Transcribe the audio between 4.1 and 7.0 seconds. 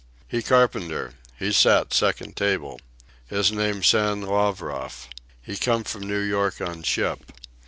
Lavroff. He come from New York on